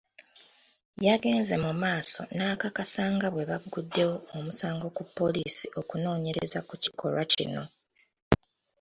Yagenze 1.05 1.53
mu 1.63 1.71
maaso 1.81 2.21
n'akakasa 2.35 3.03
nga 3.15 3.27
bwe 3.33 3.43
bagguddewo 3.49 4.15
omusango 4.37 4.87
ku 4.95 5.03
poliisi 5.17 5.65
okunoonyereza 5.79 6.59
ku 6.67 6.75
kikolwa 6.83 7.23
kino. 7.33 7.63